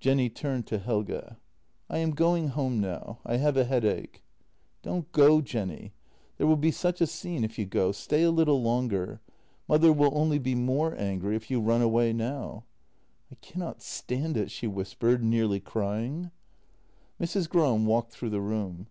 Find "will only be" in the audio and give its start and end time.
9.92-10.56